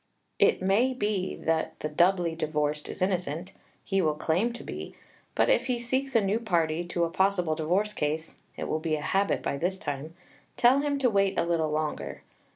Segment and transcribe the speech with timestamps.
[0.39, 3.53] It may be that the doubly divorced is innocent,
[3.83, 4.95] he will claim to be;
[5.35, 8.95] but if he seeks a new party to a possible divorce case (it will be
[8.95, 10.15] a habit by this time),
[10.57, 12.23] tell him to wait a little longer.